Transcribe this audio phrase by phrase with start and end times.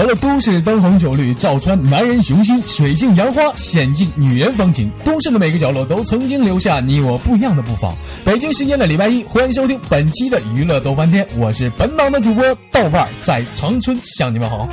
[0.00, 4.90] 好了，都市灯红酒绿，照穿男人雄心；水性杨花，显尽女人风情。
[5.04, 7.92] 都市的每个角落都曾经留下你我不一样的步伐。
[8.24, 14.66] 北京时间的礼拜一，欢迎收听本期的娱乐逗翻天，我是本档的主播豆瓣，在长春向你们好。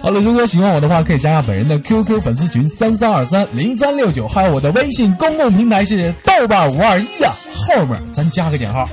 [0.00, 8.88] 好了，如果喜欢我的话，可以加下本人的 QQ 粉丝群三三二三零三六九，还有我的微信公共平台是豆瓣五二一啊，后面咱加个减号。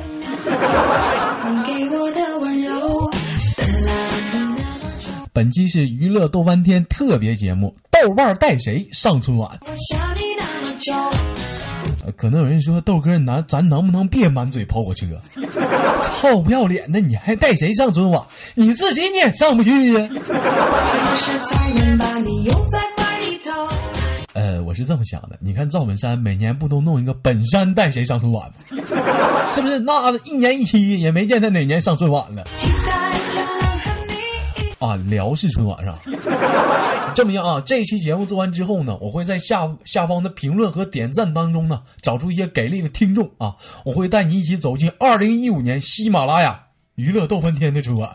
[5.31, 9.49] 本期是娱乐逗翻天特别节目，豆瓣带谁上春晚？
[12.17, 15.05] 可能有人说豆哥，咱咱能不能别满嘴跑火车？
[16.02, 18.22] 臭不要脸的，你还带谁上春晚？
[18.55, 20.09] 你自己你也上不去呀。
[24.33, 28.55] 呃，我是这么想的，你看赵本山每年不都弄一个本山带谁上春晚吗？
[29.53, 29.77] 是不是？
[29.80, 32.44] 那一年一期也没见他哪年上春晚了。
[34.80, 35.94] 啊，辽视春晚上，
[37.13, 37.61] 这么样啊？
[37.66, 46.57] 这期节目做完之后呢，我会在下下方的评论和点赞当中呢，找出一些给力的听众啊，我会带你一起走进二零一五年喜马拉雅
[46.95, 48.09] 娱乐逗翻天的春晚。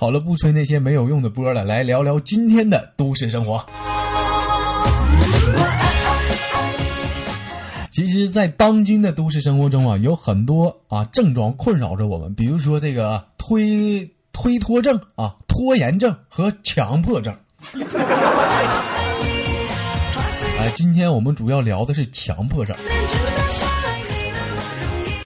[0.00, 3.64] 好了，不吹那些没有用的波了，来聊聊今天的都市生活。
[7.92, 17.36] 其实，在当今的都市生活中啊，有很多啊症状困扰着我们，比如说这个推推脱症啊、拖延症和强迫症。
[20.58, 22.74] 哎，今天我们主要聊的是强迫症。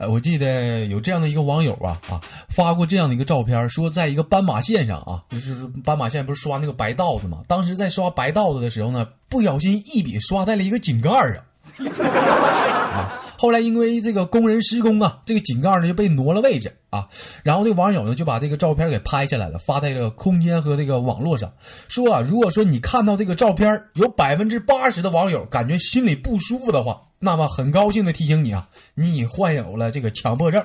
[0.00, 5.54] 哎，我记得有这样的一个网友啊啊发过这样的一个照片，说在一个斑马线上啊，就是
[5.84, 7.42] 斑马线不是刷那个白道子嘛？
[7.46, 11.36] 当时在刷白道子的时候呢，不小心一笔刷在了一个井盖上。
[12.96, 13.22] 啊！
[13.38, 17.06] 后来因为这个工人施工啊，这个井盖呢就被挪了位置啊。
[17.42, 21.52] 然后这网友呢就把这个照片给拍下来了，发在这个空间和这个网络上，
[21.88, 30.64] 说啊，如果说你看到这个照片，有百分之八十的网友感觉心里不舒服的话，那么很高兴的提醒你啊， 你患有了这个强迫症。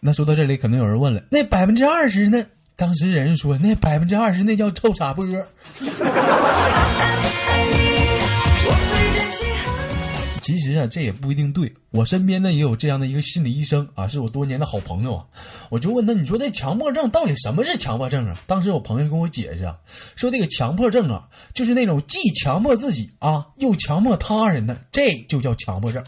[0.00, 2.42] 那说到这里，可能有人问了，那百分之二十呢？
[2.76, 5.26] 当时人说，那百分之二十那叫臭傻波。
[10.48, 11.70] 其实啊，这也不一定对。
[11.90, 15.26] 我身边呢也有这样的一个心理医生啊，是我多年的好朋友啊。
[15.68, 18.34] 我就问他，你说这强迫症到底什么是强迫症啊？
[18.46, 19.76] 当时我朋友跟我解释啊，
[20.16, 26.02] 说这个强迫症啊，就是那种既强迫自己啊，又强迫他人的，这就叫强迫症。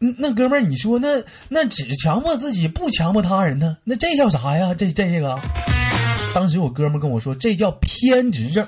[0.00, 3.78] 嗯，那哥们儿，你说那那只强迫自己不强迫他人呢？
[3.82, 4.74] 那这叫啥呀？
[4.74, 5.40] 这这个？
[6.34, 8.66] 当时我哥们跟我说，这叫偏执症。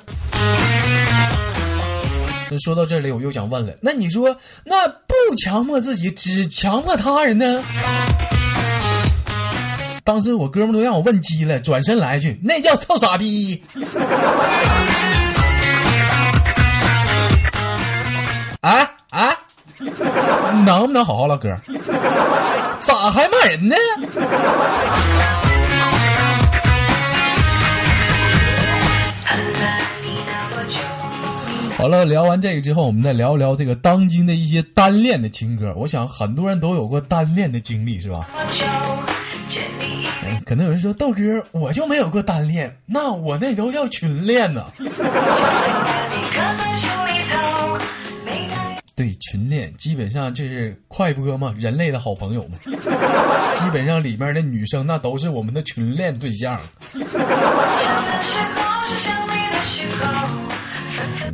[2.59, 7.63] 说到这里，我又想问了，那你说，那不强迫自己，只强迫他人呢？
[10.03, 13.63] 当时我哥们都让我问鸡了，转身来一句，那叫臭傻逼。
[18.61, 19.37] 啊啊，
[20.67, 21.55] 能不能好好唠嗑？
[22.81, 23.77] 咋还骂人呢？
[31.81, 35.73] 好了，聊完这个之后，我们再聊一聊这个当今的一些单恋的情歌。
[35.75, 38.29] 我想很多人都有过单恋的经历，是吧？
[40.45, 41.23] 可能有人说豆哥，
[41.53, 44.63] 我就没有过单恋，那我那都叫群恋呢。
[48.95, 52.59] 对，群恋基本上就是快播嘛，人类的好朋友嘛。
[53.55, 56.61] 基本上里面的女生那都是我们的群恋对象。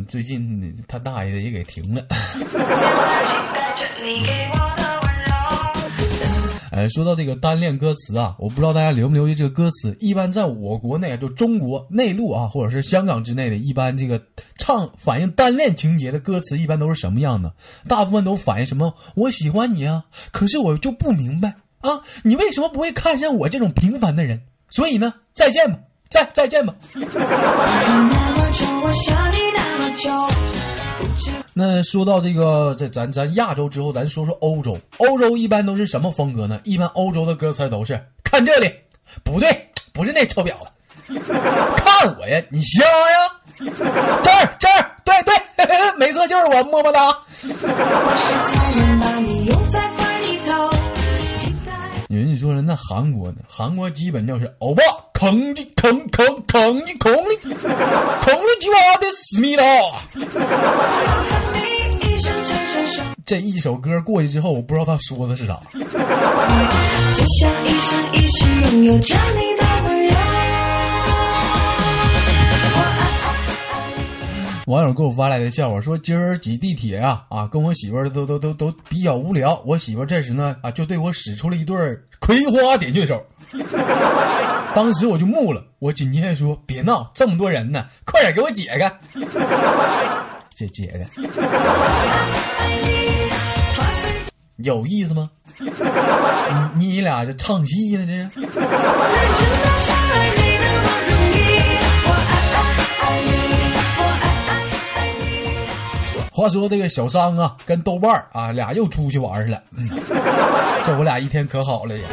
[0.08, 2.06] 最近他大爷的也给停了。
[6.70, 9.96] 哎，说到这个单恋歌词啊，我不知道大家留没留意这个歌词。
[9.98, 14.22] 一般在我国内，就中国内陆啊，或者是香港之内的，一般这个
[14.58, 17.54] 唱反映单恋情节的歌词，一般都是什么样的？
[17.88, 18.94] 大部分都反映什么？
[19.14, 24.42] 我喜欢你啊，可是我就不明白啊，你为什么不会看上我这种平凡的人？
[24.68, 25.78] 所以呢，再见吧，
[26.16, 26.74] 再再见吧。
[31.52, 34.78] 那说到这个，这咱咱亚洲之后，咱说说欧洲。
[34.98, 36.58] 欧洲一般都是什么风格呢？
[36.64, 38.72] 一般欧洲的歌词都是看这里，
[39.22, 41.20] 不对，不是那臭婊子，
[41.76, 43.30] 看我呀，你瞎呀？
[44.22, 45.34] 这儿这儿，对对，
[45.98, 47.14] 没错，就是我，么么哒。
[52.08, 53.38] 有人说了，那韩国呢？
[53.48, 54.82] 韩国基本就是欧巴，
[55.18, 57.56] 坑的坑坑坑的坑的，
[58.20, 59.64] 坑的鸡巴的思密达。
[63.24, 65.58] 这一首歌过去之后，我不知道他说的是啥。
[74.66, 79.62] 网友给我发来的笑话说：“今儿挤地铁啊啊，跟我媳妇儿都都都都比较无聊。
[79.64, 81.76] 我媳妇儿这时呢啊，就对我使出了一对
[82.26, 83.24] 葵花点穴手。
[84.74, 88.92] 当时我就木了，我紧接着说：别闹，这么多人呢，快点给我解开。
[90.56, 91.06] 这解开，
[94.56, 95.30] 有意思吗？
[96.74, 98.28] 你你俩这唱戏呢？
[98.34, 98.48] 这是。”
[106.32, 109.62] 话说这个小张啊，跟豆瓣啊俩又出去玩去了。
[109.74, 109.88] 嗯，
[110.86, 112.04] 这我俩一天可好了呀。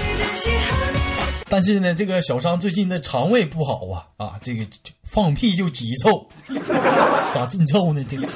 [1.47, 4.65] 但是呢，这个小张最近的肠胃不好啊啊，这个
[5.03, 6.27] 放屁就急臭，
[7.31, 8.03] 咋这么臭呢？
[8.09, 8.27] 这个。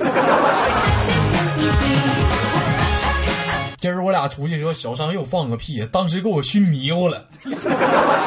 [3.79, 7.25] 今儿我俩出去的时候，小张又放个屁，当时给我熏迷糊了，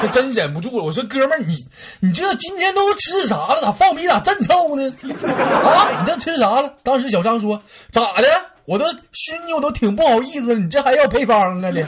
[0.00, 0.84] 这真忍不住了。
[0.84, 1.54] 我说：“哥们儿，你
[2.00, 3.62] 你这今天都吃啥了？
[3.62, 4.82] 咋放屁咋真臭呢？
[4.82, 7.62] 啊，你这吃啥了？”当时小张说
[7.92, 8.26] ：“咋的？
[8.70, 11.72] 我都熏你，我都挺不好意思，你这还要配方呢？
[11.72, 11.82] 这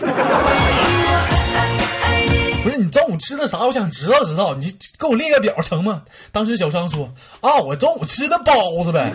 [2.65, 3.61] 不是你中午吃的啥？
[3.61, 4.67] 我想知道知道，你
[4.99, 6.03] 给我列个表成吗？”
[6.33, 7.09] 当时小张说
[7.41, 9.13] ：“啊，我中午吃的包子呗。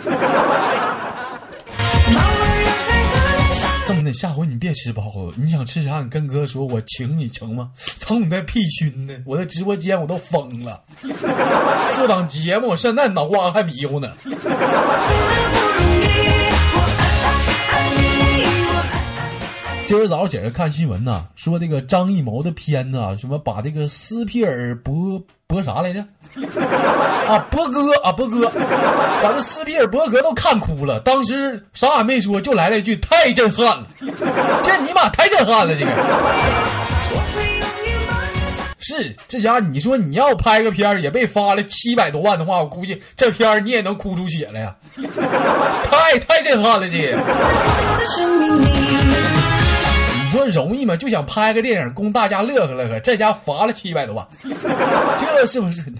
[3.84, 6.00] 这么的，下回你别吃包子，你想吃啥？
[6.00, 7.68] 你跟哥说，我请你成吗？
[7.98, 10.82] 成你那屁熏的，我在直播间我都疯了。
[11.94, 14.10] 做档节目，我现在脑瓜还迷糊呢。
[19.88, 26.00] 今儿早上起来看新闻呢，说那个张艺谋的片子，什么把这个斯皮尔伯伯啥来着？
[27.26, 28.50] 啊，伯哥啊，伯哥，
[29.22, 31.00] 把这斯皮尔伯格都看哭了。
[31.00, 33.86] 当时啥也没说，就来了一句：“太震撼了！”
[34.62, 35.74] 这尼玛太震撼了！
[35.74, 35.90] 这个
[38.78, 44.76] 是这家，你说你要拍个片儿也被发了七百多万的话，我估计这片儿你也能哭出血来呀！
[45.82, 47.16] 太太震撼了，这。
[50.28, 50.94] 你说容易吗？
[50.94, 54.28] 就想拍个电影供大家乐呵乐呵，这家罚了七百多万，
[55.18, 55.82] 这是不是？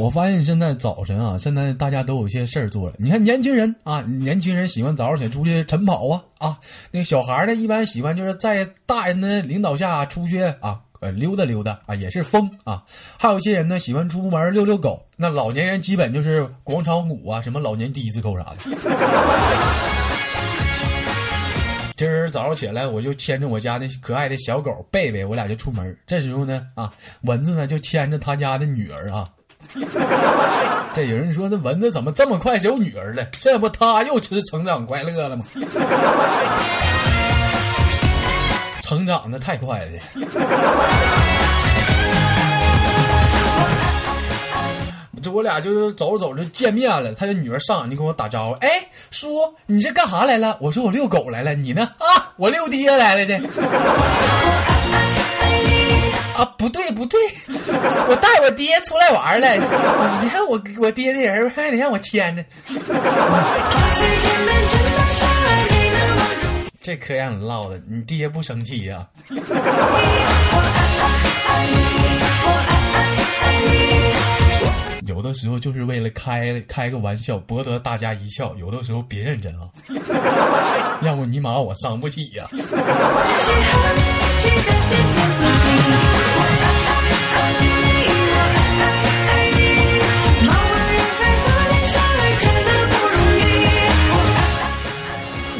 [0.00, 2.94] 我发现现在早晨啊，现在大家都有些事儿做了。
[2.98, 6.56] 你看年轻人啊，年轻人喜欢早上起来出去晨跑啊啊，
[6.92, 10.78] 那个小孩呢，一般喜欢就是在大人的领导下出去啊。
[11.00, 12.82] 呃，溜达溜达啊，也是疯啊。
[13.18, 15.04] 还有一些人呢，喜欢出门遛遛狗。
[15.16, 18.56] 那老年人基本就是广场舞啊，什么老年迪斯科啥的。
[21.96, 25.96] 今儿早上起来，我就牵着我家那可爱的小狗贝贝，我俩就出门。
[26.06, 29.26] 这时候呢，啊，蚊子呢就牵着他家的女儿啊。
[30.94, 33.24] 这有人说，这蚊子怎么这么快就有女儿了？
[33.32, 35.44] 这不他又吃成长快乐了吗？
[38.88, 39.90] 成长的太快了，
[45.22, 47.12] 这我俩就是走着走着见面了。
[47.12, 51.90] 他的女儿上来就跟我打招呼：“哎，叔，你这干啥来了？”我说：“我遛狗来了。”你呢？
[51.98, 53.34] 啊，我遛爹来了这。
[56.34, 57.20] 啊，不对不对，
[58.08, 59.54] 我带我爹出来玩了。
[60.22, 62.42] 你看我我爹这人还得让我牵着。
[66.88, 69.06] 这嗑让你唠的，你爹不生气呀？
[75.06, 79.68] 有的时候就是为了开开个玩笑，博得大家一笑；有的时候别认真啊，
[81.02, 82.46] 要不尼玛我伤不起呀。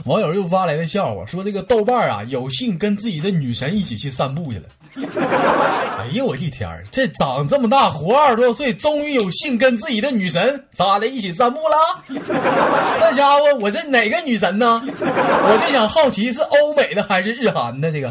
[0.08, 4.66] 网友又发来的笑话，说这个豆瓣啊，有幸跟自己的女神一起去散步去了。
[6.00, 11.76] 哎呦我的天儿，这长这么大活二十多岁，终于有幸跟自己的女神咋的一起散步了？
[12.08, 14.80] 这家伙，我这哪个女神呢？
[14.82, 18.10] 我就想好奇是欧美的还是日韩的这个？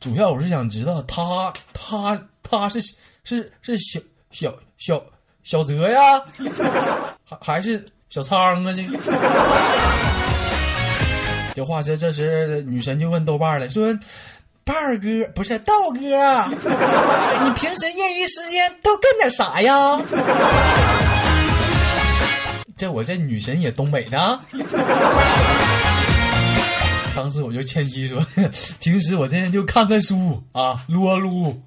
[0.00, 2.78] 主要我是想知道他他他是
[3.24, 3.98] 是是小
[4.30, 5.02] 小小
[5.42, 6.22] 小泽呀，
[7.24, 7.82] 还还是？
[8.14, 8.82] 小仓啊，这。
[11.52, 13.92] 这话这这时女神就问豆瓣了，说
[14.62, 15.98] ：“瓣儿哥不是道哥，
[17.42, 20.00] 你平时业余时间都干点啥呀？”
[22.76, 24.38] 这我这女神也东北的。
[27.16, 28.24] 当时我就谦虚说
[28.78, 31.60] ：“平时我这人就看看书啊，撸啊撸。”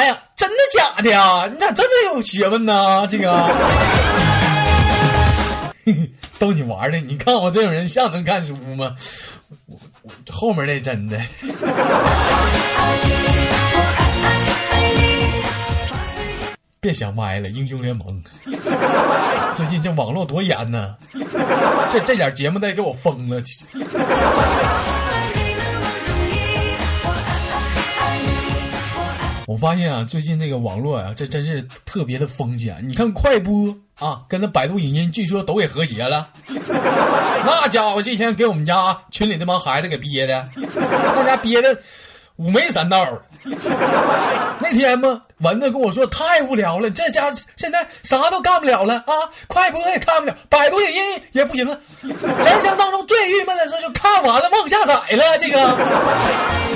[0.00, 0.18] 哎呀！
[0.34, 1.46] 真的假的呀？
[1.52, 3.06] 你咋这么有学问呢？
[3.06, 3.30] 这个
[6.40, 6.96] 逗你玩的。
[7.00, 8.96] 你看我这种人像能看书吗？
[9.66, 11.20] 我我后面那真的。
[16.80, 18.22] 别想歪了，英雄联盟。
[19.52, 20.96] 最近这网络多严呢，
[21.90, 23.42] 这这点节目得给我封了。
[29.50, 32.80] 我发现啊，最近那个网络啊，这真是特别的风险。
[32.86, 36.28] 你看快播啊，跟那百度影音，据说都给和谐了。
[37.44, 41.76] 那家伙这天给我们家群里那帮孩子给憋的，那家憋的
[42.36, 43.04] 五眉三道。
[44.60, 49.12] 那天嘛，蚊子跟我说太无聊了，这家现在啥都干不了了啊，
[49.48, 51.76] 快播也看不了，百度影音也不行了。
[52.04, 56.69] 人生当中最郁闷的事就看完了忘下载了，这个。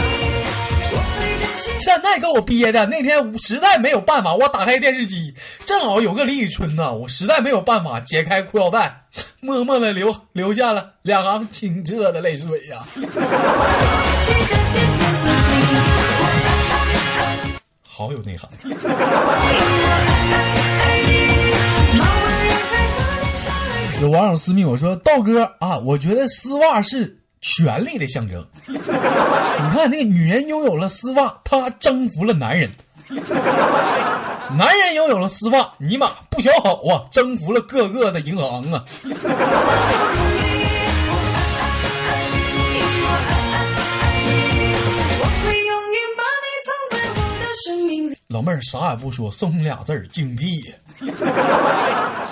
[1.78, 9.04] 现在给我憋的，那天实在没有办法，我打开电视机，正好有个李宇春呢，我实在没有办法解开裤腰带，
[9.40, 12.78] 默默的流流下了两行清澈的泪水呀。
[17.88, 18.49] 好有内涵。
[24.00, 32.71] 有网友私密我说：“道哥啊，我觉得丝袜是。”权力的象征，你看那个女人拥有了丝袜，她征服了男人；
[34.57, 38.83] 男人拥有了丝袜，尼玛不小好啊，征服了各个的银行啊！
[48.28, 50.75] 老妹儿啥也不说，送你俩字儿：精辟。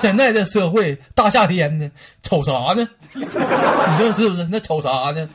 [0.00, 1.90] 现在这社会，大夏天的，
[2.22, 2.88] 瞅啥呢？
[3.14, 4.49] 你说是不是？
[4.50, 5.28] 那瞅啥呢？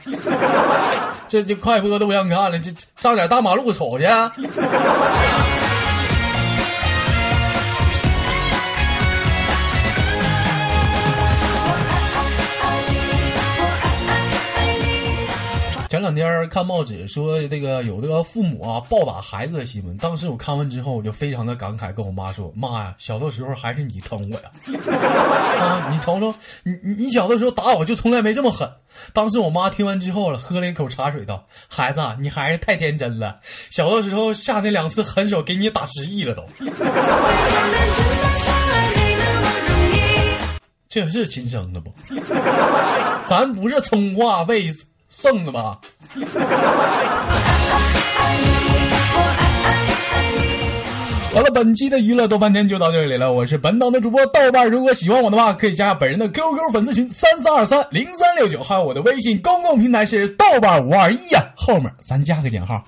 [1.27, 4.05] 这这快播都不让看了，这上点大马路瞅去。
[15.97, 19.97] 前两天看报纸说，这个有这个父母啊暴打孩子的新闻。
[19.97, 24.51] 当时我看完之后，我就非常的感慨，跟我妈说：“妈呀，小的时候还是你疼我呀！
[25.59, 28.71] 啊，你瞅瞅，你你小的时候打我就从来没这么狠。”
[29.11, 33.39] 当时我妈听完之后了，喝了一口茶水，道：“孩子，你还是太天真了。
[33.71, 36.45] 小的时候下那两次狠手，给你打失忆了都。
[40.87, 41.91] ”这是亲生的不？
[43.25, 44.71] 咱不是充话费。
[45.19, 45.75] 送的吧。
[51.33, 53.31] 好了，本期的娱乐豆瓣天就到这里了。
[53.31, 62.83] 我是本档的主播豆瓣，如果喜欢我的话，可以加本人的 QQ 粉丝群三四二三零三六九，还有我的微信公共平台是豆瓣五二一呀，后面咱加个减号。